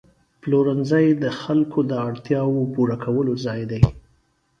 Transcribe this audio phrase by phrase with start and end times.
[0.41, 3.81] پلورنځی د خلکو د اړتیاوو پوره کولو ځای دی.